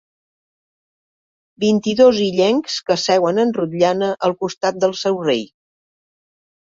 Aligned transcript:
Vint-i-dos 1.63 2.21
illencs 2.29 2.79
que 2.89 2.97
seuen 3.03 3.43
en 3.47 3.53
rotllana 3.61 4.11
al 4.29 4.37
costat 4.41 4.81
del 4.85 4.97
seu 5.05 5.21
rei. 5.29 5.45